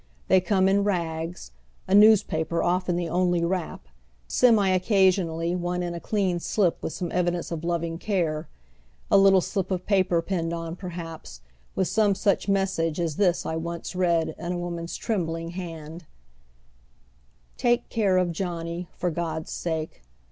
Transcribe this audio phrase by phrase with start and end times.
[0.29, 1.51] They come in rags,
[1.87, 3.87] a news paper often the only wrap,
[4.27, 8.49] semi occasionally one in a clean slip with some evidence of loving care;
[9.11, 11.41] a little slip of paper piimed on, perhaps,
[11.75, 16.05] with some such message as this I once read, in a woman's trembling hand:"
[17.55, 20.01] Take care of Johnny, for God's sake.